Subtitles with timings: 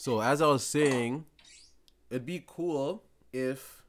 [0.00, 1.26] So as I was saying,
[2.08, 3.02] it'd be cool
[3.34, 3.84] if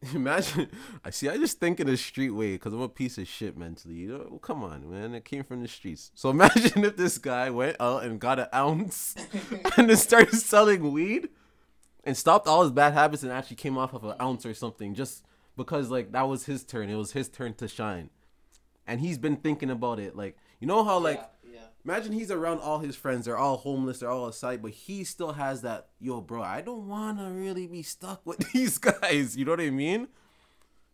[0.14, 0.70] imagine
[1.04, 3.58] I see I just think in a street way because I'm a piece of shit
[3.58, 3.96] mentally.
[3.96, 5.12] You know, well, come on, man.
[5.12, 6.12] It came from the streets.
[6.14, 9.14] So imagine if this guy went out and got an ounce
[9.76, 11.28] and then started selling weed
[12.02, 14.94] and stopped all his bad habits and actually came off of an ounce or something
[14.94, 15.26] just
[15.58, 16.88] because like that was his turn.
[16.88, 18.08] It was his turn to shine.
[18.86, 20.16] And he's been thinking about it.
[20.16, 21.41] Like, you know how like yeah.
[21.84, 23.26] Imagine he's around all his friends.
[23.26, 23.98] They're all homeless.
[23.98, 25.88] They're all aside, but he still has that.
[26.00, 29.36] Yo, bro, I don't want to really be stuck with these guys.
[29.36, 30.08] You know what I mean?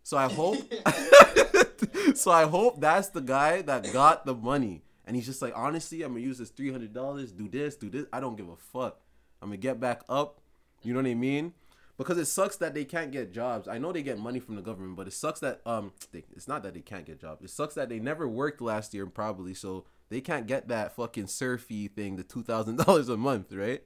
[0.03, 0.59] So I hope.
[2.15, 6.03] so I hope that's the guy that got the money, and he's just like, honestly,
[6.03, 7.33] I'm gonna use this three hundred dollars.
[7.33, 8.07] Do this, do this.
[8.11, 9.01] I don't give a fuck.
[9.43, 10.41] I'm gonna get back up.
[10.83, 11.53] You know what I mean?
[11.99, 13.67] Because it sucks that they can't get jobs.
[13.67, 16.47] I know they get money from the government, but it sucks that um, they, it's
[16.47, 17.43] not that they can't get jobs.
[17.43, 19.53] It sucks that they never worked last year, probably.
[19.53, 23.83] So they can't get that fucking surfy thing, the two thousand dollars a month, right?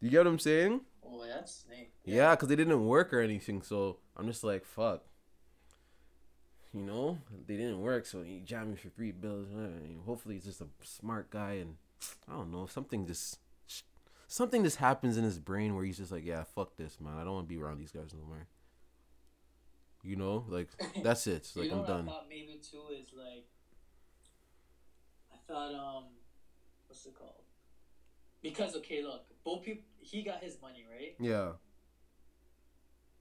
[0.00, 0.80] You get what I'm saying?
[1.06, 1.92] Oh, that's snake.
[2.04, 3.62] Yeah, because they didn't work or anything.
[3.62, 5.02] So I'm just like, fuck.
[6.74, 9.48] You know, they didn't work, so he jammed me for three bills.
[10.06, 11.76] Hopefully, he's just a smart guy, and
[12.26, 13.38] I don't know, something just
[14.26, 17.18] something just happens in his brain where he's just like, yeah, fuck this, man.
[17.18, 18.46] I don't want to be around these guys no more.
[20.02, 20.68] You know, like
[21.02, 21.34] that's it.
[21.36, 22.10] It's like I'm done.
[22.28, 23.44] Maybe too is like,
[25.52, 26.04] thought um,
[26.88, 27.44] what's it called?
[28.42, 29.84] Because okay, look, both people.
[30.00, 31.52] He got his money right, Yeah.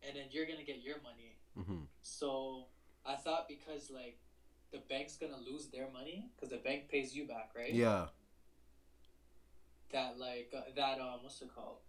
[0.06, 1.38] and then you're gonna get your money.
[1.56, 2.68] hmm So
[3.06, 4.18] I thought because like
[4.72, 7.74] the bank's gonna lose their money because the bank pays you back, right?
[7.74, 8.08] Yeah.
[9.92, 11.80] That like uh, that um, what's it called?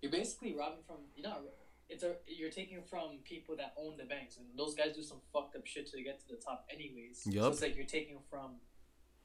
[0.00, 1.42] You're basically robbing from you're not.
[1.88, 5.20] It's a you're taking from people that own the banks, and those guys do some
[5.32, 7.24] fucked up shit to get to the top, anyways.
[7.24, 7.52] So Yup.
[7.52, 8.52] it's like you're taking from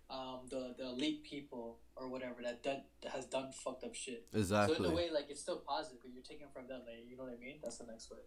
[0.09, 4.25] um, the the elite people or whatever that done, has done fucked up shit.
[4.33, 4.77] Exactly.
[4.77, 6.81] So in a way, like it's still positive, but you're taking from them.
[6.85, 7.59] Like you know what I mean?
[7.61, 8.17] That's the next way.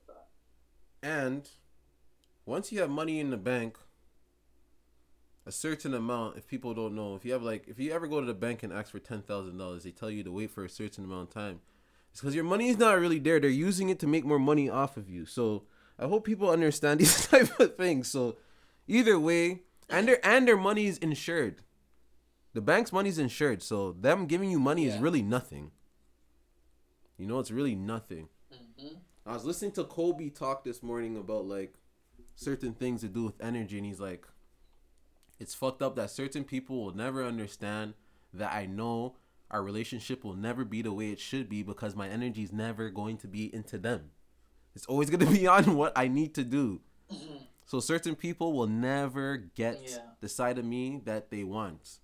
[1.03, 1.49] And
[2.47, 3.77] once you have money in the bank,
[5.45, 8.21] a certain amount, if people don't know, if you have like, if you ever go
[8.21, 10.65] to the bank and ask for ten thousand dollars, they tell you to wait for
[10.65, 11.61] a certain amount of time.
[12.13, 13.41] It's because your money is not really there.
[13.41, 15.25] They're using it to make more money off of you.
[15.27, 15.65] So
[15.99, 18.09] I hope people understand these type of things.
[18.09, 18.37] So
[18.87, 21.63] either way, and their and their money is insured.
[22.55, 25.71] The bank's money is insured, so them giving you money is really nothing.
[27.17, 28.29] You know, it's really nothing.
[28.53, 28.97] Mm-hmm.
[29.25, 31.75] I was listening to Kobe talk this morning about like
[32.35, 34.27] certain things to do with energy, and he's like,
[35.39, 37.95] it's fucked up that certain people will never understand
[38.35, 39.17] that I know
[39.51, 42.91] our relationship will never be the way it should be because my energy is never
[42.91, 44.11] going to be into them.
[44.75, 46.81] It's always going to be on what I need to do.
[47.67, 49.99] So certain people will never get Yeah.
[50.21, 51.99] the side of me that they want.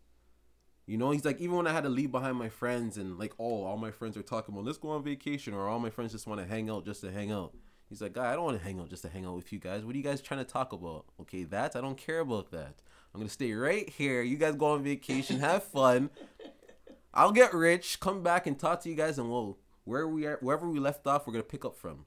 [0.89, 3.35] You know, he's like, even when I had to leave behind my friends and like,
[3.39, 6.13] oh, all my friends are talking about, let's go on vacation, or all my friends
[6.13, 7.55] just want to hang out just to hang out.
[7.91, 9.59] He's like, guy, I don't want to hang out just to hang out with you
[9.59, 9.85] guys.
[9.85, 11.05] What are you guys trying to talk about?
[11.21, 12.77] Okay, that I don't care about that.
[13.15, 14.23] I'm gonna stay right here.
[14.23, 16.09] You guys go on vacation, have fun.
[17.13, 20.39] I'll get rich, come back and talk to you guys, and we'll where we are,
[20.41, 22.07] wherever we left off, we're gonna pick up from.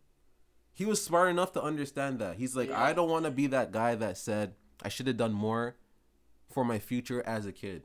[0.73, 2.37] He was smart enough to understand that.
[2.37, 2.83] He's like, Yeah.
[2.83, 5.75] I don't want to be that guy that said I should have done more
[6.49, 7.83] for my future as a kid.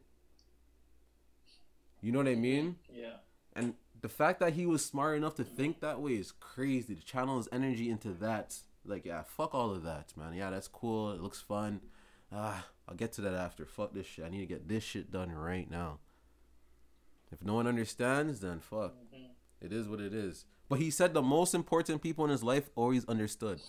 [2.01, 2.77] You know what I mean?
[2.93, 3.17] Yeah.
[3.55, 6.95] And the fact that he was smart enough to think that way is crazy.
[6.95, 10.35] To channel his energy into that, like, yeah, fuck all of that, man.
[10.35, 11.13] Yeah, that's cool.
[11.13, 11.81] It looks fun.
[12.31, 13.65] Ah, I'll get to that after.
[13.65, 14.25] Fuck this shit.
[14.25, 15.99] I need to get this shit done right now.
[17.33, 18.95] If no one understands, then fuck.
[19.13, 19.31] Mhm.
[19.61, 20.45] It is what it is.
[20.69, 23.61] But he said the most important people in his life always understood.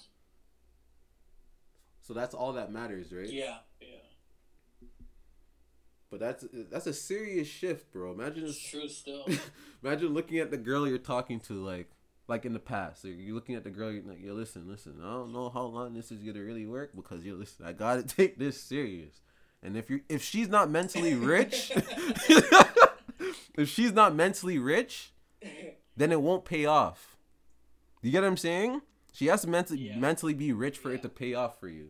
[2.01, 3.29] So that's all that matters, right?
[3.29, 3.59] Yeah.
[6.11, 6.17] Yeah.
[6.17, 8.11] But that's that's a serious shift, bro.
[8.11, 9.25] Imagine It's true still.
[9.83, 11.89] Imagine looking at the girl you're talking to, like,
[12.27, 13.03] like in the past.
[13.03, 14.95] Like, you're looking at the girl, you're like, yo, listen, listen.
[15.01, 17.65] I don't know how long this is gonna really work because you listen.
[17.65, 19.21] I gotta take this serious.
[19.63, 21.71] And if you, if she's not mentally rich,
[23.57, 25.11] if she's not mentally rich,
[25.95, 27.17] then it won't pay off.
[28.01, 28.81] You get what I'm saying?
[29.11, 29.97] She has to mentally Yeah.
[29.97, 30.95] mentally be rich for Yeah.
[30.97, 31.89] it to pay off for you.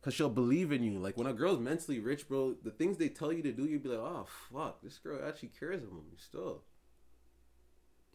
[0.00, 0.98] Cause she'll believe in you.
[0.98, 3.82] Like when a girl's mentally rich, bro, the things they tell you to do, you'd
[3.82, 6.62] be like, oh fuck, this girl actually cares about me still.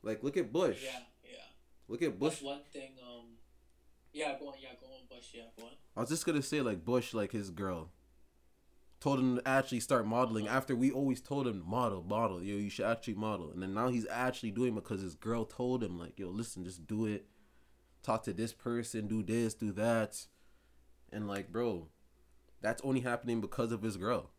[0.01, 0.79] Like look at Bush.
[0.83, 0.99] yeah.
[1.23, 1.37] Yeah.
[1.87, 2.35] Look at Bush.
[2.35, 2.43] Bush.
[2.43, 2.93] one thing.
[3.01, 3.35] Um.
[4.13, 4.37] Yeah.
[4.39, 4.53] Go on.
[4.61, 4.69] Yeah.
[4.79, 5.01] Go on.
[5.09, 5.31] Bush.
[5.33, 5.43] Yeah.
[5.57, 5.71] Go on.
[5.95, 7.91] I was just gonna say like Bush, like his girl,
[9.03, 12.69] told him to actually start modeling after we always told him model, model, yo, you
[12.69, 16.17] should actually model, and then now he's actually doing because his girl told him like,
[16.17, 17.25] yo, listen, just do it.
[18.01, 20.25] Talk to this person, do this, do that,
[21.13, 21.87] and like, bro,
[22.61, 24.29] that's only happening because of his girl.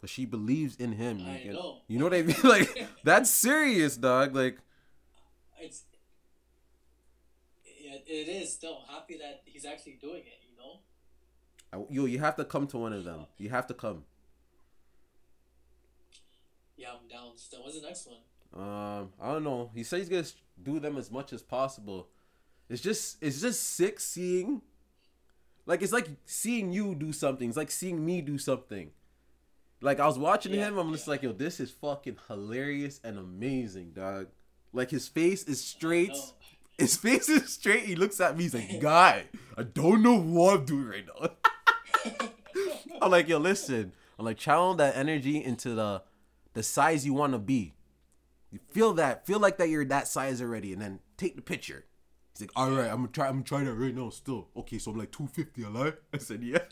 [0.00, 1.18] Cause she believes in him.
[1.18, 1.78] You, I know.
[1.86, 2.36] you know what I mean?
[2.42, 4.34] Like that's serious, dog.
[4.34, 4.56] Like
[5.60, 5.82] It's
[7.78, 10.40] yeah, it is still happy that he's actually doing it.
[10.48, 10.80] You know.
[11.86, 13.26] I- yo, you have to come to one of them.
[13.36, 14.04] You have to come.
[16.76, 17.36] Yeah, I'm down.
[17.36, 18.18] Still, what's the next one?
[18.66, 19.70] Um, I don't know.
[19.74, 20.26] He says he's gonna
[20.62, 22.08] do them as much as possible.
[22.70, 24.62] It's just it's just sick seeing.
[25.70, 27.46] Like it's like seeing you do something.
[27.48, 28.90] It's like seeing me do something.
[29.80, 31.10] Like I was watching Yeah, him, I'm just yeah.
[31.12, 34.26] like, yo, this is fucking hilarious and amazing, dog.
[34.72, 36.16] Like his face is straight.
[36.76, 37.84] His face is straight.
[37.84, 38.42] He looks at me.
[38.42, 39.26] He's like, guy,
[39.56, 41.30] I don't know what I'm doing right now.
[43.00, 43.92] I'm like, yo, listen.
[44.18, 46.02] I'm like, channel that energy into the
[46.52, 47.74] the size you want to be.
[48.50, 51.84] You feel that, feel like that you're that size already, and then take the picture.
[52.40, 54.08] He's like, all right, I'm gonna try, I'm gonna try that right now.
[54.08, 55.96] Still, okay, so I'm like 250, alive.
[56.14, 56.58] I said, yeah.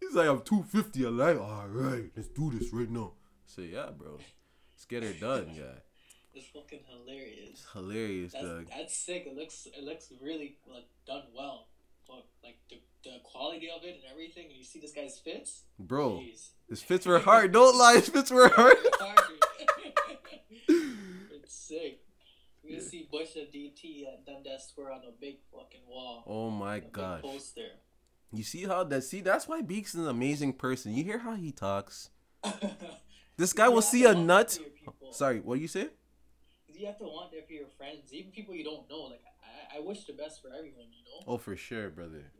[0.00, 1.40] He's like, I'm 250 alive.
[1.40, 3.12] All right, let's do this right now.
[3.46, 4.18] Said, yeah, bro.
[4.74, 5.78] Let's get it done, guy.
[6.34, 7.64] It's fucking hilarious.
[7.72, 8.66] Hilarious, That's dog.
[8.68, 9.24] that's sick.
[9.26, 11.68] It looks it looks really like done well.
[12.06, 12.76] Fuck, like the,
[13.10, 14.46] the quality of it and everything.
[14.46, 15.64] And you see this guy's fits.
[15.78, 16.50] Bro, Jeez.
[16.68, 17.52] his fits were hard.
[17.52, 18.76] Don't lie, his fits were hard.
[20.68, 22.00] it's sick.
[22.64, 26.24] We can see Bush and DT at Dundas Square on a big fucking wall.
[26.26, 27.22] Oh my gosh.
[27.22, 27.68] poster.
[28.32, 29.04] You see how that?
[29.04, 30.92] See, that's why Beaks is an amazing person.
[30.92, 32.10] You hear how he talks.
[33.36, 34.48] This guy will see a nut.
[34.48, 35.12] that for your people.
[35.12, 35.88] Sorry, what do you say?
[36.68, 39.04] You have to want that for your friends, even people you don't know.
[39.04, 39.22] Like
[39.74, 40.86] I, I wish the best for everyone.
[40.90, 41.34] You know.
[41.34, 42.32] Oh, for sure, brother.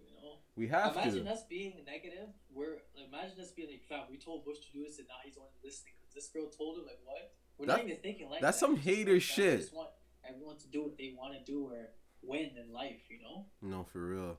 [0.56, 1.20] We have imagine to.
[1.20, 2.28] Imagine us being negative.
[2.52, 5.36] We're imagine us being like, fam, we told Bush to do this, and now he's
[5.36, 6.84] only listening because this girl told him.
[6.86, 7.32] Like, what?
[7.58, 8.66] We're That- not even thinking like that's that.
[8.66, 9.60] some hater like, shit.
[9.60, 9.90] just want
[10.28, 11.90] everyone to do what they want to do or
[12.22, 13.00] win in life.
[13.10, 13.46] You know.
[13.62, 14.38] No, for real.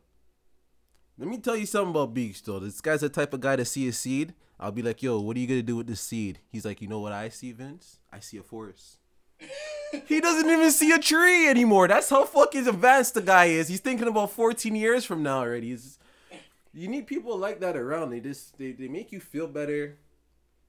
[1.20, 2.60] Let me tell you something about Beaks, though.
[2.60, 4.36] This guy's the type of guy to see a seed.
[4.60, 6.40] I'll be like, yo, what are you gonna do with this seed?
[6.52, 8.00] He's like, you know what I see, Vince?
[8.12, 8.98] I see a forest.
[10.06, 11.88] He doesn't even see a tree anymore.
[11.88, 13.70] That's how fucking advanced the guy is.
[13.70, 15.70] He's thinking about 14 years from now already.
[15.70, 15.98] He's,
[16.78, 18.12] you need people like that around.
[18.12, 19.98] They just they, they make you feel better.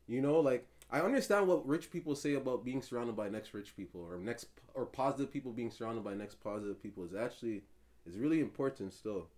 [0.07, 3.77] You know, like I understand what rich people say about being surrounded by next rich
[3.77, 7.63] people or next or positive people being surrounded by next positive people is actually
[8.07, 9.29] is really important still.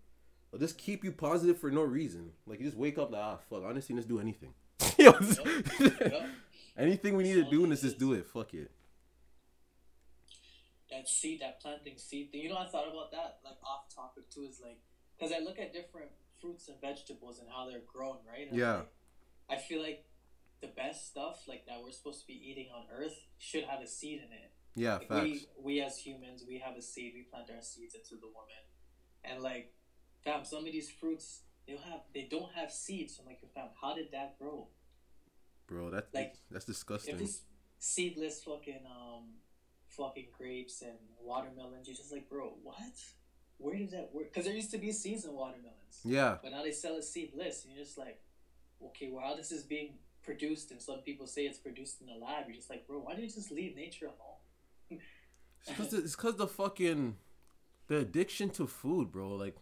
[0.50, 2.30] They'll just keep you positive for no reason.
[2.46, 4.54] Like you just wake up like ah fuck, honestly let's do anything.
[6.78, 8.26] Anything we need to do, let's just do it.
[8.26, 8.70] Fuck it.
[10.90, 12.42] that seed, that planting seed thing.
[12.42, 14.78] You know, I thought about that, like off topic too, is like,
[15.18, 18.48] because I look at different fruits and vegetables and how they're grown, right?
[18.48, 18.76] And Yeah.
[18.76, 18.92] like,
[19.48, 20.04] I feel like
[20.60, 23.86] the best stuff, like that we're supposed to be eating on Earth, should have a
[23.86, 24.52] seed in it.
[24.74, 25.24] Yeah, Like facts.
[25.24, 27.12] we, we as humans, we have a seed.
[27.14, 28.62] We plant our seeds into the woman,
[29.24, 29.72] and like,
[30.24, 33.16] fam, some of these fruits, they don't have, they don't have seeds.
[33.16, 34.68] So I'm like, fam, how did that grow?
[35.66, 37.28] Bro, that's like, that's If disgusting.
[37.78, 39.24] seedless fucking um
[39.88, 42.76] fucking grapes and watermelons, you're just like, bro, what?
[43.60, 44.32] Where does that work?
[44.32, 46.38] Because there used to be in watermelons, Yeah.
[46.42, 48.18] but now they sell it seedless, and you're just like,
[48.82, 52.16] okay, well, how this is being produced, and some people say it's produced in a
[52.16, 52.44] lab.
[52.46, 55.00] You're just like, bro, why don't you just leave nature alone?
[55.66, 57.16] It's cause, the, it's cause the fucking
[57.88, 59.34] the addiction to food, bro.
[59.34, 59.56] Like,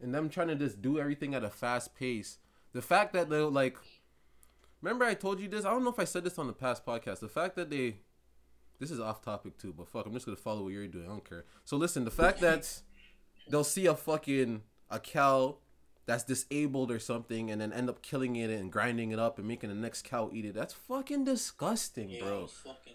[0.00, 2.38] and them trying to just do everything at a fast pace.
[2.72, 3.78] The fact that they like,
[4.82, 5.64] remember I told you this.
[5.64, 7.20] I don't know if I said this on the past podcast.
[7.20, 7.96] The fact that they,
[8.78, 11.06] this is off topic too, but fuck, I'm just gonna follow what you're doing.
[11.06, 11.44] I don't care.
[11.64, 12.82] So listen, the fact that
[13.50, 15.56] they'll see a fucking a cow
[16.06, 19.46] that's disabled or something, and then end up killing it and grinding it up and
[19.46, 20.54] making the next cow eat it.
[20.54, 22.46] That's fucking disgusting, Yeah, bro.
[22.46, 22.94] fucking.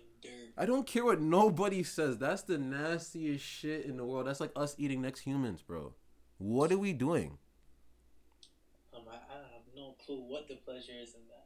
[0.58, 2.18] I don't care what nobody says.
[2.18, 4.28] That's the nastiest shit in the world.
[4.28, 5.94] That's like us eating next humans, bro.
[6.38, 7.38] What are we doing?
[8.96, 11.46] Um, I, I have no clue what the pleasure is in that.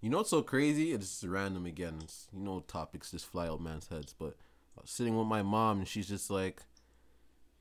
[0.00, 0.92] You know what's so crazy?
[0.92, 1.98] It's random again.
[2.02, 4.14] It's, you know, topics just fly out man's heads.
[4.18, 4.36] But
[4.76, 6.62] I was sitting with my mom, and she's just like,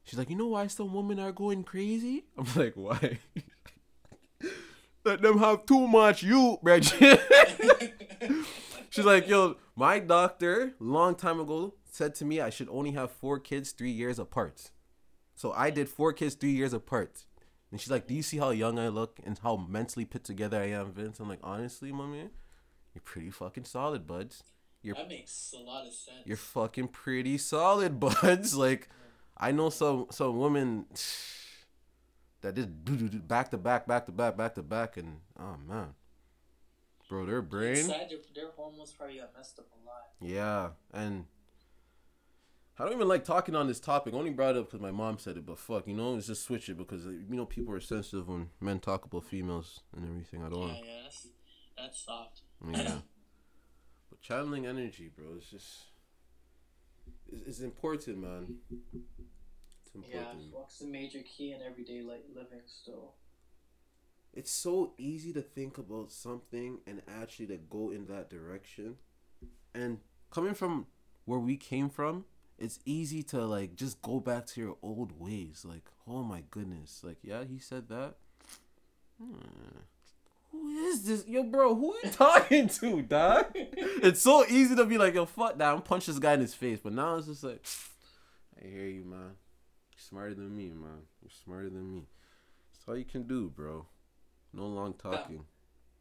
[0.05, 2.25] she's like, you know why some women are going crazy?
[2.37, 3.19] I'm like, why?
[5.03, 7.17] Let them have too much you, Reggie.
[8.89, 13.11] She's like, yo, my doctor, long time ago, said to me I should only have
[13.11, 14.71] four kids three years apart.
[15.35, 17.25] So I did four kids three years apart.
[17.71, 20.61] And she's like, do you see how young I look and how mentally put together
[20.61, 21.19] I am, Vince?
[21.19, 22.29] I'm like, honestly, my man,
[22.93, 24.43] you're pretty fucking solid, buds.
[24.81, 26.19] You're that makes a lot of sense.
[26.25, 28.55] you're fucking pretty solid, buds.
[28.55, 28.87] Like,
[29.37, 30.85] I know some some women
[32.41, 35.17] that just do do do back to back, back to back, back to back, and
[35.39, 35.93] oh man,
[37.09, 37.77] bro, their brain.
[37.77, 40.11] Inside, their, their hormones probably got messed up a lot.
[40.21, 41.25] Yeah, and
[42.77, 44.13] I don't even like talking on this topic.
[44.13, 46.27] I only brought it up because my mom said it, but fuck, you know, let's
[46.27, 50.07] just switch it because you know people are sensitive when men talk about females and
[50.07, 50.43] everything.
[50.43, 50.59] I don't.
[50.61, 51.27] Yeah, wanna- yeah, that's,
[51.77, 52.41] that's soft.
[52.71, 52.97] Yeah.
[54.09, 55.83] but channeling energy, bro, it's just
[57.31, 58.55] it's, it's important, man.
[59.95, 60.53] It's Yeah, important.
[60.53, 63.13] fuck's a major key in everyday like living still.
[64.33, 68.97] It's so easy to think about something and actually to go in that direction.
[69.73, 69.99] And
[70.31, 70.87] coming from
[71.25, 72.25] where we came from,
[72.57, 75.65] it's easy to like just go back to your old ways.
[75.65, 77.01] Like, oh my goodness.
[77.03, 78.15] Like, yeah, he said that.
[79.21, 79.79] Hmm.
[80.75, 81.25] Who is this?
[81.25, 83.45] Yo, bro, who you talking to, dog?
[83.55, 85.73] it's so easy to be like, yo, fuck that.
[85.73, 86.79] I'm punch this guy in his face.
[86.83, 87.63] But now it's just like,
[88.61, 89.19] I hear you, man.
[89.93, 91.03] You're smarter than me, man.
[91.21, 92.07] You're smarter than me.
[92.73, 93.85] That's all you can do, bro.
[94.51, 95.45] No long talking.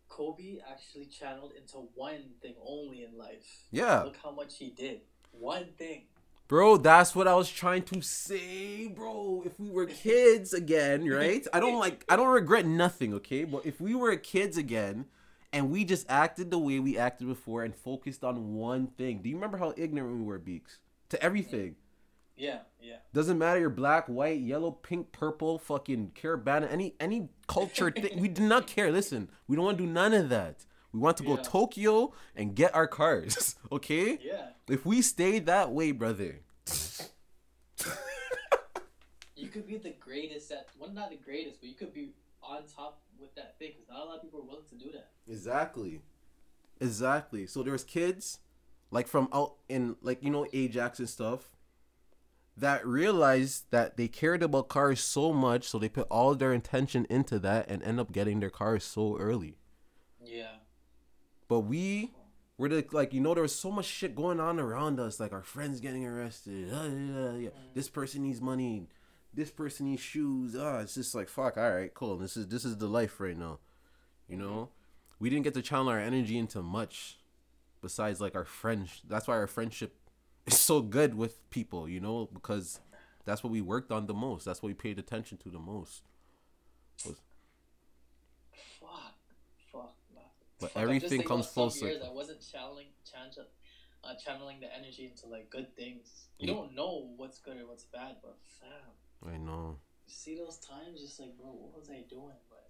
[0.09, 3.47] Kobe actually channeled into one thing only in life.
[3.71, 4.02] Yeah.
[4.02, 5.02] Look how much he did.
[5.31, 6.07] One thing.
[6.54, 9.42] Bro, that's what I was trying to say, bro.
[9.44, 11.44] If we were kids again, right?
[11.52, 13.42] I don't like I don't regret nothing, okay?
[13.42, 15.06] But if we were kids again
[15.52, 19.20] and we just acted the way we acted before and focused on one thing.
[19.20, 20.78] Do you remember how ignorant we were, Beaks?
[21.08, 21.75] To everything.
[22.37, 22.99] Yeah, yeah.
[23.12, 28.20] Doesn't matter you're black, white, yellow, pink, purple, fucking Caribana, any any culture thing.
[28.20, 28.92] We do not care.
[28.92, 30.66] Listen, we don't want to do none of that.
[30.92, 31.42] We want to go Yeah.
[31.42, 33.56] Tokyo and get our cars.
[33.73, 34.20] Okay?
[34.23, 34.50] Yeah.
[34.68, 36.42] If we stay that way, brother.
[39.37, 42.11] You could be the greatest at well not the greatest, but you could be
[42.42, 44.90] on top with that thing because not a lot of people are willing to do
[44.92, 45.11] that.
[45.28, 46.02] Exactly.
[46.80, 47.47] Exactly.
[47.47, 48.38] So there's kids
[48.90, 51.50] like from out in like you know Ajax and stuff
[52.56, 57.04] that realized that they cared about cars so much so they put all their intention
[57.11, 59.56] into that and end up getting their cars so early.
[60.25, 60.56] Yeah.
[61.49, 62.12] But we
[62.56, 65.32] were the, like you know there was so much shit going on around us like
[65.32, 66.73] our friends getting arrested.
[66.73, 67.49] Uh, yeah, yeah.
[67.75, 68.87] This person needs money.
[69.32, 70.54] This person needs shoes.
[70.58, 71.56] Ah, it's just like fuck.
[71.56, 72.16] All right, cool.
[72.16, 73.58] This is this is the life right now.
[74.28, 74.70] You know,
[75.18, 77.18] we didn't get to channel our energy into much
[77.82, 79.02] besides like our friends.
[79.06, 79.94] That's why our friendship
[80.46, 81.88] is so good with people.
[81.88, 82.80] You know, because
[83.25, 84.44] that's what we worked on the most.
[84.44, 86.02] That's what we paid attention to the most.
[86.96, 87.16] Fuck.
[89.73, 89.94] Fuck.
[90.14, 90.25] man.
[90.61, 92.06] But Fuck, everything comes full circle.
[92.08, 93.49] I wasn't channeling, channel,
[94.04, 96.28] uh, channeling the energy into like good things.
[96.38, 99.76] You don't know what's good or what's bad, but fam, I know.
[100.06, 102.37] you see those times, just like, bro, what was I doing?
[102.49, 102.68] But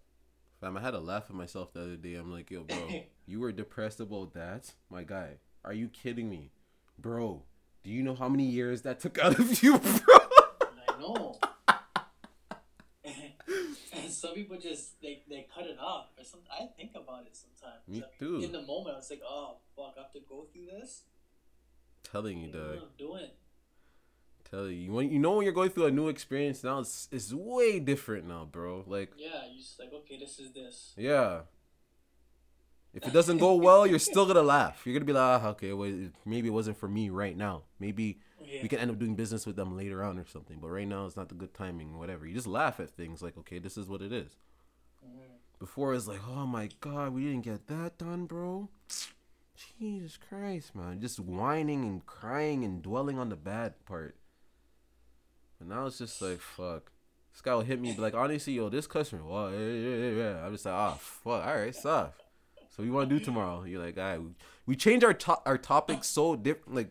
[0.61, 2.14] Fam, I had to laugh at myself the other day.
[2.14, 2.88] I'm like, yo, bro,
[3.26, 4.73] you were depressed about that?
[4.91, 6.53] My guy, are you kidding me?
[6.99, 7.43] Bro,
[7.83, 10.17] do you know how many years that took out of you, bro?
[10.88, 11.38] I know.
[13.93, 16.07] and some people just they, they cut it off.
[16.19, 16.49] Or something.
[16.53, 17.81] I think about it sometimes.
[17.88, 18.43] Me too.
[18.45, 21.03] In the moment, I was like, oh fuck, I have to go through this.
[22.11, 22.69] Telling you, You know dog.
[22.75, 23.31] what I'm doing.
[24.50, 24.93] Telling you.
[24.93, 28.29] When, you know when you're going through a new experience now, it's, it's way different
[28.29, 28.85] now, bro.
[28.87, 30.93] Like, Yeah, you just like, okay, this is this.
[30.97, 31.41] yeah.
[32.93, 34.83] If it doesn't go well, you're still gonna laugh.
[34.85, 35.93] You're gonna be like, ah, okay, well,
[36.25, 37.62] maybe it wasn't for me right now.
[37.81, 38.63] Maybe Yeah.
[38.63, 40.59] we can end up doing business with them later on or something.
[40.61, 42.27] But right now, it's not the good timing, whatever.
[42.27, 44.37] You just laugh at things like, okay, this is what it is.
[45.05, 45.19] Mhm.
[45.59, 48.69] Before it's like, oh my god, we didn't get that done, bro.
[49.79, 51.01] Jesus Christ, man.
[51.01, 54.17] Just whining and crying and dwelling on the bad part.
[55.59, 56.91] But now it's just like, fuck.
[57.33, 60.11] This guy will hit me, be like, honestly, yo, this customer, well, yeah, yeah, yeah,
[60.11, 60.45] yeah.
[60.47, 62.21] I'm just like, oh, fuck, all right, soft.
[62.71, 63.65] So what you want to do tomorrow?
[63.65, 64.31] You're like, all right, we,
[64.67, 66.75] we change our to- our topic so different.
[66.75, 66.91] Like,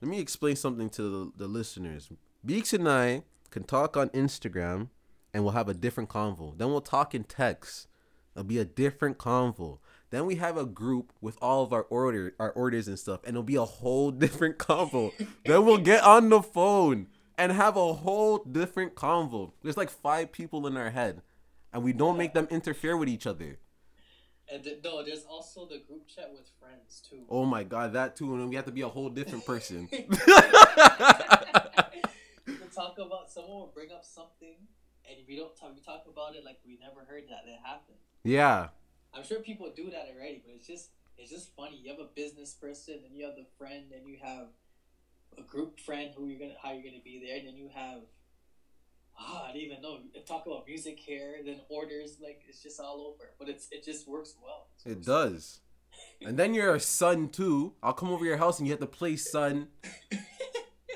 [0.00, 2.10] let me explain something to the, the listeners.
[2.44, 4.88] Beaks and I can talk on Instagram
[5.34, 6.56] and we'll have a different convo.
[6.56, 7.88] Then we'll talk in text.
[8.34, 9.78] It'll be a different convo.
[10.10, 13.30] Then we have a group with all of our order our orders and stuff, and
[13.30, 15.12] it'll be a whole different convo.
[15.44, 19.52] then we'll get on the phone and have a whole different convo.
[19.62, 21.22] There's like five people in our head,
[21.72, 23.58] and we don't make them interfere with each other.
[24.50, 27.24] And th- no, there's also the group chat with friends too.
[27.28, 29.88] Oh my god, that too, and then we have to be a whole different person.
[32.46, 34.56] We'll talk about someone will bring up something,
[35.08, 35.74] and we don't talk.
[35.74, 37.98] We talk about it like we never heard that it happened.
[38.24, 38.68] yeah,
[39.14, 41.80] I'm sure people do that already, but it's just it's just funny.
[41.82, 44.48] You have a business person, and you have the friend, and you have
[45.38, 48.02] a group friend who you're gonna how you're gonna be there, and then you have
[49.18, 49.98] ah, I don't even know.
[50.26, 53.30] Talk about music here, then orders like it's just all over.
[53.38, 54.68] But it's it just works well.
[54.84, 55.60] it does.
[56.24, 57.74] And then you're a son too.
[57.82, 59.68] I'll come over your house and you have to play son.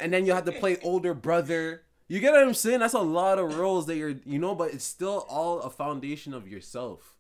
[0.01, 1.83] and then you have to play older brother.
[2.09, 2.81] You get what I'm saying?
[2.81, 6.35] That's a lot of roles that you're, you know, but it's still all a foundation
[6.35, 7.17] of yourself.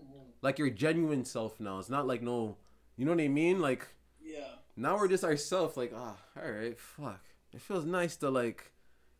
[0.00, 0.32] Mhm.
[0.42, 1.78] Like your genuine self now.
[1.78, 2.56] It's not like no,
[2.96, 3.60] you know what I mean?
[3.60, 3.86] Like
[4.22, 4.54] Yeah.
[4.76, 5.76] now we're just ourselves.
[5.76, 7.20] Like ah, all right, fuck.
[7.52, 8.72] it feels nice to like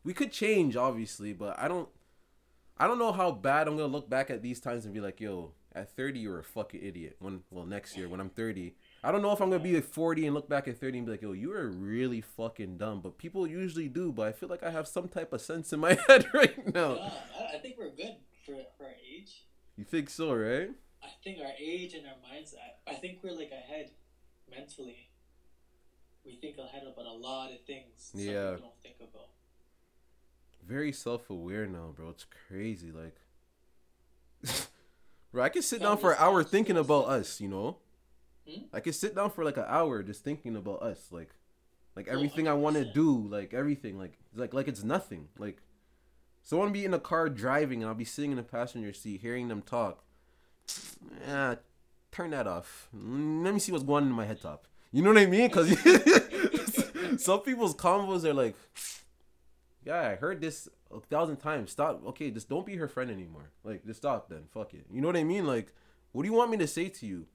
[0.03, 1.89] we could change obviously, but I don't
[2.77, 5.21] I don't know how bad I'm gonna look back at these times and be like,
[5.21, 7.15] yo, at 30 you're a fucking idiot.
[7.19, 8.75] When well next year when I'm 30.
[9.03, 11.05] I don't know if I'm gonna be like 40 and look back at 30 and
[11.05, 13.01] be like, yo, you were really fucking dumb.
[13.01, 15.79] But people usually do, but I feel like I have some type of sense in
[15.79, 16.97] my head right now.
[17.53, 18.15] I, think we're good
[18.45, 19.45] for for our age.
[19.77, 20.69] You think so, right?
[21.03, 22.81] I think our age and our mindset.
[22.87, 23.91] I think we're like ahead
[24.49, 25.09] mentally.
[26.25, 28.11] We think ahead about a lot of things.
[28.13, 28.51] Yeah.
[28.51, 29.29] people don't think about.
[30.67, 32.09] Very self aware now, bro.
[32.09, 32.91] It's crazy.
[32.91, 33.15] Like
[35.31, 37.77] Bro, I can sit down for an hour thinking about us, you know?
[38.47, 38.63] Hmm?
[38.73, 41.29] I could sit down for like an hour just thinking about us, like,
[41.95, 45.29] like Oh, everything I want to do, like everything, like, like, like it's nothing.
[45.37, 45.61] Like,
[46.43, 49.47] someone be in a car driving and I'll be sitting in the passenger seat, hearing
[49.47, 50.03] them talk.
[51.27, 51.55] Yeah,
[52.11, 52.87] turn that off.
[52.93, 54.67] Let me see what's going on in my head top.
[54.91, 55.47] You know what I mean?
[55.47, 55.69] Because
[57.23, 58.55] some people's combos are like,
[59.83, 61.71] yeah, I heard this a thousand times.
[61.71, 62.05] Stop.
[62.07, 63.51] Okay, just don't be her friend anymore.
[63.63, 64.43] Like, just stop then.
[64.53, 64.85] Fuck it.
[64.91, 65.45] You know what I mean?
[65.45, 65.73] Like,
[66.11, 67.25] what do you want me to say to you?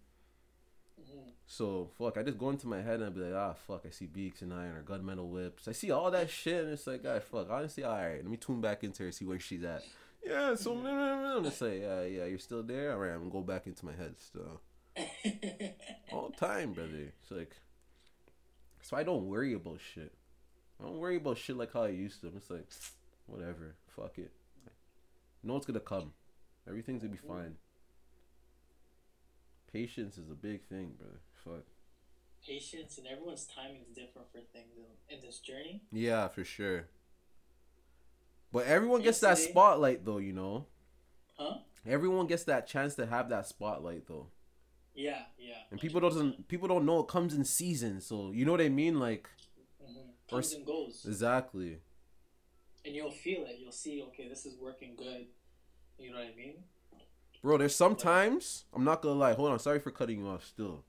[1.49, 3.91] So fuck, I just go into my head and I be like, ah, fuck, I
[3.91, 5.69] see Beaks and I and her gunmetal whips.
[5.69, 7.49] I see all that shit, and it's like, ah, fuck.
[7.49, 9.83] Honestly, all right, let me tune back into her, see where she's at.
[10.25, 12.93] Yeah, so I'm just like, yeah, yeah, you're still there.
[12.93, 14.61] All right, I'm gonna go back into my head still.
[16.13, 17.13] All the time, brother.
[17.23, 17.55] It's like,
[18.83, 20.13] so I don't worry about shit.
[20.81, 22.29] I don't worry about shit like how I used to.
[22.29, 22.67] I'm just like,
[23.27, 24.31] whatever, fuck it.
[25.43, 26.13] No one's gonna come.
[26.69, 27.55] Everything's gonna be fine.
[29.73, 31.21] Patience is a big thing, brother.
[31.45, 31.65] Fuck.
[32.47, 34.73] Patience and everyone's timing is different for things
[35.09, 35.83] in, this journey.
[35.93, 36.89] Yeah, for sure.
[38.53, 40.67] But everyone gets that spotlight though, you know.
[41.37, 41.59] Huh?
[41.87, 44.29] Everyone gets that chance to have that spotlight though.
[44.95, 45.55] Yeah, yeah.
[45.71, 48.69] And people doesn't people don't know it comes in seasons, so you know what I
[48.69, 48.99] mean?
[48.99, 49.29] Like
[50.33, 51.79] Or and goes, exactly.
[52.85, 53.57] and you'll feel it.
[53.61, 54.03] You'll see.
[54.09, 55.27] Okay, this is working good.
[55.99, 56.55] You know what I mean?
[57.43, 60.85] Bro, there's sometimes I'm not gonna lie, hold on, sorry for cutting you off still.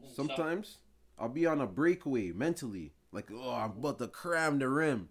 [0.00, 0.14] Mhm.
[0.14, 0.78] Sometimes
[1.18, 2.92] I'll be on a breakaway mentally.
[3.12, 5.08] Like, oh, I'm about to cram the rim.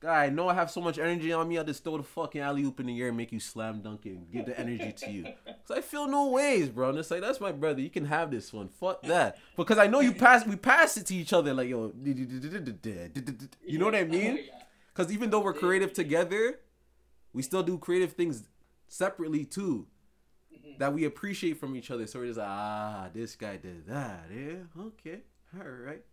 [0.00, 2.40] Guy, I know I have so much energy on me, I'll just throw the fucking
[2.40, 4.92] alley oop in the air and make you slam dunk it and give the energy
[4.92, 5.24] to you.
[5.66, 6.90] Cause I feel no ways, bro.
[6.90, 7.80] And it's like that's my brother.
[7.80, 8.68] You can have this one.
[8.68, 9.38] Fuck that.
[9.56, 10.46] Because I know you pass.
[10.46, 11.52] We pass it to each other.
[11.52, 14.38] Like yo, you know what I mean?
[14.40, 14.58] Oh.
[14.94, 16.60] Because even though we're creative together,
[17.32, 18.44] we still do creative things
[18.86, 19.88] separately too.
[20.54, 20.78] Mhm.
[20.78, 22.06] That we appreciate from each other.
[22.06, 24.26] So we're just like, ah, this guy did that.
[24.32, 25.22] Yeah, okay,
[25.58, 26.04] all right.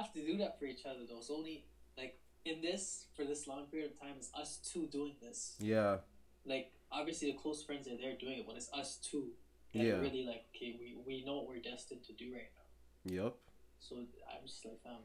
[0.00, 1.18] Have to do that for each other though.
[1.18, 1.64] It's only
[1.98, 5.56] like in this for this long period of time is us two doing this.
[5.60, 5.98] yeah,
[6.46, 9.32] Like obviously the close friends are there doing it, but it's us two
[9.74, 9.98] that Yeah.
[9.98, 13.12] really like okay, we, we know what we're destined to do right now.
[13.24, 13.34] yep,
[13.78, 15.02] So I'm just like um,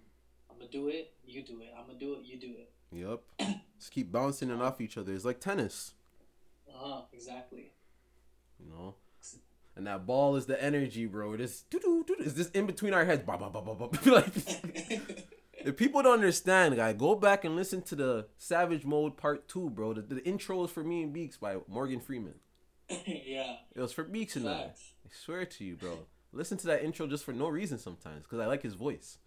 [0.50, 1.74] I'm gonna do it, you do it.
[1.78, 2.72] I'm gonna do it, you do it.
[2.94, 3.20] yep.
[3.78, 5.12] Just keep bouncing it off each other.
[5.14, 5.94] It's like tennis,
[6.70, 7.02] Uh huh.
[7.12, 7.74] Exactly.
[8.64, 8.96] you know.
[9.76, 11.34] And that ball is the energy, bro.
[11.34, 12.16] It is doo doo doo.
[12.20, 13.24] It's just in between our heads.
[13.26, 13.90] Bah, bah, bah, bah, bah.
[14.12, 14.34] like,
[15.54, 19.70] if people don't understand, guy, go back and listen to the Savage Mode Part Two,
[19.70, 19.94] bro.
[19.94, 22.36] The, the intro is for me and Beaks by Morgan Freeman.
[23.06, 23.58] yeah.
[23.76, 24.54] It was for Beaks and I.
[24.54, 24.72] I
[25.12, 26.00] swear to you, bro.
[26.32, 29.18] Listen to that intro just for no reason sometimes, because I like his voice.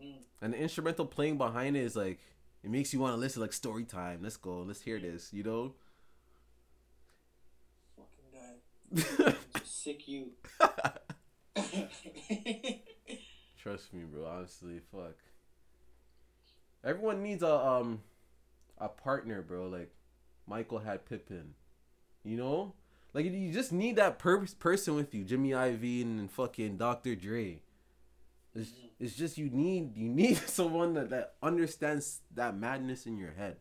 [0.00, 2.20] hmm And the instrumental playing behind it is like
[2.62, 4.20] it makes you want to listen like story time.
[4.22, 4.62] Let's go.
[4.62, 5.74] Let's hear this, you know?
[7.96, 8.54] Fucking guy.
[9.64, 10.30] Sick you.
[13.62, 14.26] Trust me, bro.
[14.26, 15.16] Honestly, fuck.
[16.84, 18.02] Everyone needs a um
[18.78, 19.68] a partner, bro.
[19.68, 19.92] Like
[20.46, 21.54] Michael had Pippen.
[22.24, 22.74] You know?
[23.14, 27.14] Like you just need that per- person with you, Jimmy Iovine and fucking Dr.
[27.14, 27.60] Dre.
[28.54, 33.32] It's, it's just you need you need someone that, that understands that madness in your
[33.32, 33.56] head.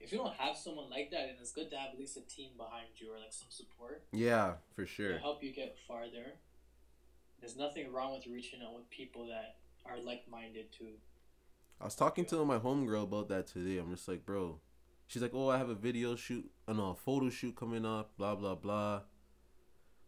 [0.00, 2.22] If you don't have someone like that, then it's good to have at least a
[2.22, 5.12] team behind you or like some support Yeah, for sure.
[5.12, 6.34] to help you get farther.
[7.40, 10.94] There's nothing wrong with reaching out with people that are like minded too.
[11.80, 13.78] I was talking to my homegirl about that today.
[13.78, 14.60] I'm just like, bro.
[15.06, 18.16] She's like, oh, I have a video shoot, uh, no, a photo shoot coming up,
[18.16, 19.00] blah blah blah.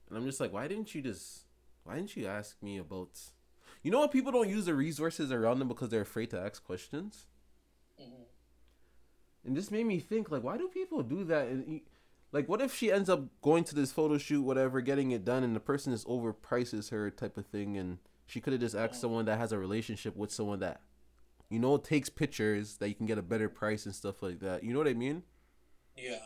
[0.09, 1.43] And I'm just like, why didn't you just,
[1.85, 3.19] why didn't you ask me about?
[3.83, 4.13] You know what?
[4.13, 7.27] People don't use the resources around them because they're afraid to ask questions.
[9.45, 11.49] And this made me think, like, why do people do that?
[11.49, 11.81] And
[12.31, 15.43] like, what if she ends up going to this photo shoot, whatever, getting it done,
[15.45, 19.01] and the person just overprices her, type of thing, and she could have just asked
[19.01, 20.81] someone that has a relationship with someone that,
[21.51, 24.65] you know, takes pictures that you can get a better price and stuff like that.
[24.65, 25.25] You know what I mean?
[25.97, 26.19] Yeah.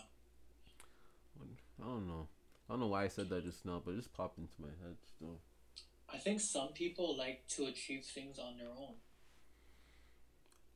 [1.83, 2.29] I don't know.
[2.69, 4.69] I don't know why I said that just now, but it just popped into my
[4.83, 5.41] head still.
[6.13, 8.95] I think some people like to achieve things on their own,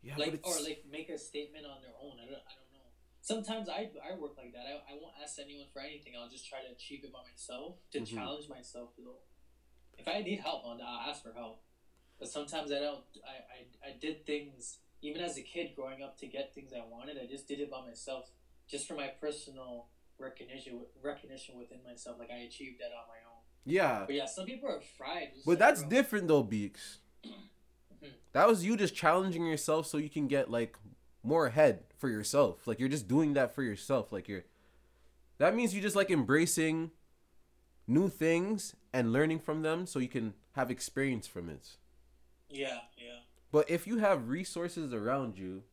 [0.02, 2.16] Yeah, like or like make a statement on their own.
[2.16, 2.88] I don't, I don't know.
[3.20, 4.64] Sometimes I, I work like that.
[4.64, 6.14] I, I won't ask anyone for anything.
[6.18, 8.14] I'll just try to achieve it by myself to Mhm.
[8.14, 9.20] challenge myself though.
[9.98, 11.62] If I need help, I'll, I'll ask for help.
[12.18, 13.04] But sometimes I don't.
[13.24, 13.36] I,
[13.86, 17.16] I, I did things even as a kid growing up to get things I wanted.
[17.22, 18.30] I just did it by myself,
[18.68, 22.18] just for my personal recognition recognition within myself.
[22.18, 23.42] Like I achieved that on my own.
[23.64, 24.04] yeah.
[24.06, 25.28] But yeah, some people are fried.
[25.44, 26.98] But like, that's bro, different though, Beaks.
[28.02, 28.08] Mhm.
[28.32, 30.76] That was you just challenging yourself so you can get like
[31.22, 32.66] more ahead for yourself.
[32.66, 34.12] Like you're just doing that for yourself.
[34.12, 34.44] Like you're
[35.38, 36.92] that means you just like embracing
[37.86, 41.76] new things and learning from them so you can have experience from it.
[42.48, 43.20] Yeah, yeah.
[43.52, 45.64] But if you have resources around you,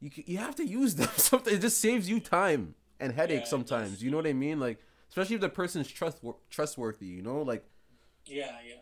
[0.00, 1.08] you c- you have to use them.
[1.16, 4.02] Something it just saves you time and headache it sometimes.
[4.02, 4.60] You know what I mean?
[4.60, 7.06] Like especially if the person's trust trustworthy.
[7.06, 7.64] You know, like
[8.26, 8.76] Yeah, yeah.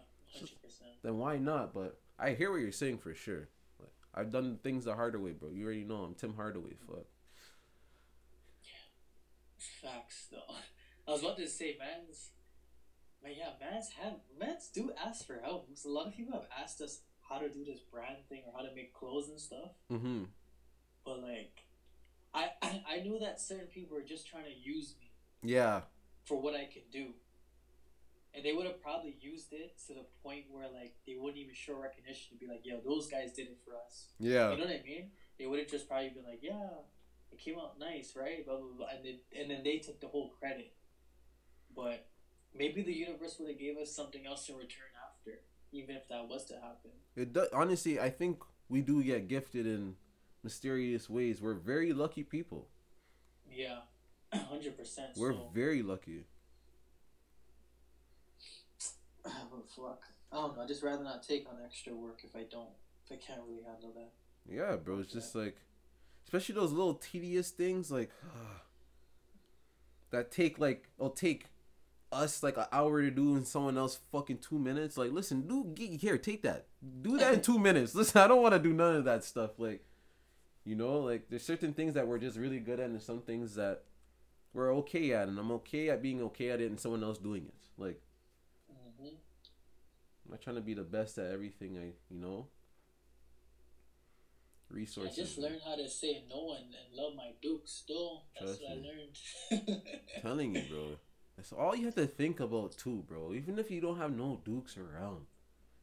[1.02, 1.74] Then why not?
[1.74, 3.48] But I hear what you're saying for sure.
[3.80, 5.50] Like, I've done things the harder way, bro.
[5.50, 6.74] You already know I'm Tim Hardaway.
[6.86, 7.06] Fuck.
[9.58, 10.54] Facts, though.
[11.08, 12.30] I was about to say, man's,
[13.22, 15.68] man, yeah, man's have man's do ask for help.
[15.68, 18.52] Because a lot of people have asked us how to do this brand thing or
[18.56, 19.70] how to make clothes and stuff.
[19.90, 20.24] Mm-hmm.
[21.04, 21.64] But like,
[22.34, 25.10] I I, I knew that certain people were just trying to use me
[25.42, 25.82] Yeah.
[26.24, 27.08] for what I can do.
[28.34, 31.54] And they would have probably used it to the point where like they wouldn't even
[31.54, 34.08] show recognition to be like, yo, those guys did it for us.
[34.18, 34.50] Yeah.
[34.52, 35.10] You know what I mean?
[35.38, 36.68] They would have just probably been like, "Yeah,
[37.32, 40.06] it came out nice, right?" Blah blah blah, and then and then they took the
[40.06, 40.72] whole credit.
[41.74, 42.06] But
[42.54, 45.40] maybe the universe would have gave us something else in return after,
[45.72, 46.92] even if that was to happen.
[47.16, 47.48] It does.
[47.52, 49.96] Honestly, I think we do get gifted in
[50.44, 51.40] mysterious ways.
[51.40, 52.68] We're very lucky people.
[53.50, 53.80] Yeah,
[54.34, 55.08] hundred percent.
[55.16, 56.26] We're So, very lucky.
[59.52, 60.02] But fuck.
[60.32, 60.62] I don't know.
[60.62, 62.70] I'd just rather not take on extra work if I don't.
[63.04, 64.10] If I can't really handle that.
[64.48, 65.00] Yeah, bro.
[65.00, 65.56] It's just like,
[66.24, 68.10] especially those little tedious things like
[70.10, 71.46] that take like it'll take
[72.12, 74.96] us like an hour to do and someone else fucking two minutes.
[74.96, 76.66] Like, listen, do get here, take that,
[77.00, 77.94] do that in two minutes.
[77.94, 79.58] Listen, I don't want to do none of that stuff.
[79.58, 79.84] Like,
[80.64, 83.54] you know, like there's certain things that we're just really good at, and some things
[83.56, 83.82] that
[84.52, 87.46] we're okay at, and I'm okay at being okay at it, and someone else doing
[87.46, 87.54] it.
[87.78, 88.00] Like,
[90.24, 91.76] I'm not trying to be the best at everything.
[91.78, 92.46] I, you know,
[94.70, 95.18] Resources.
[95.18, 98.22] I just learned how to say no and, and love my Duke still.
[98.40, 98.90] That's Trust what me.
[99.50, 99.82] I learned.
[100.22, 100.96] telling you, bro.
[101.37, 103.35] That's all you have to think about too, bro.
[103.35, 105.26] Even if you don't have no Dukes around.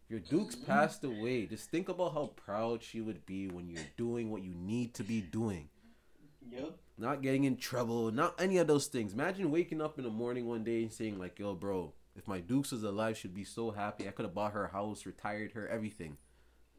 [0.10, 0.66] Your Dukes Mhm.
[0.66, 4.56] passed away, just think about how proud she would be when you're doing what you
[4.56, 5.70] need to be doing.
[6.52, 6.80] Yep.
[6.98, 9.14] Not getting in trouble, not any of those things.
[9.14, 12.40] Imagine waking up in the morning one day and saying, like, yo, bro, if my
[12.40, 14.08] Dukes was alive, she'd be so happy.
[14.08, 16.18] I could have bought her a house, retired her, everything.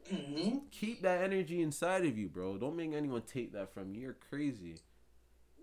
[0.09, 2.57] hmm Keep that energy inside of you, bro.
[2.57, 4.01] Don't make anyone take that from you.
[4.01, 4.77] You're crazy.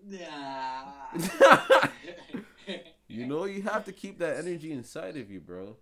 [0.05, 1.87] Nah.
[3.11, 5.77] You know, you have to keep that energy inside of you, bro.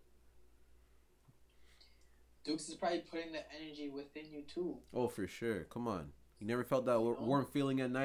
[2.46, 4.78] Dukes is probably putting the energy within you too.
[4.94, 5.66] Oh, for sure.
[5.66, 6.12] Come on.
[6.40, 7.96] You never felt that wa- warm feeling at night?